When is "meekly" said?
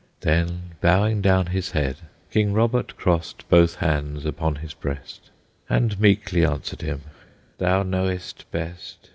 5.99-6.43